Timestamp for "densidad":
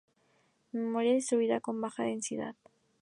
2.01-2.55